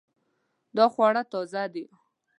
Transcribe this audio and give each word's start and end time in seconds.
دا 0.75 0.85
خواړه 0.93 1.21
تازه 1.31 1.63
دي 1.73 1.85